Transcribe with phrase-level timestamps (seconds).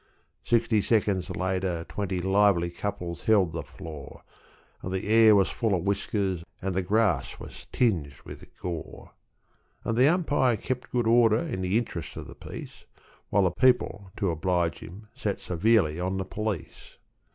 [0.43, 4.23] Sixty seconds later twenty lively couples held the floor,
[4.81, 9.11] And the air was full of whiskers, and the grass was tinged with gore,
[9.83, 12.85] And the umpire kept good order in the interests of peace,
[13.29, 16.97] Whilst the people, to oblige him, sat severely on the p'lice.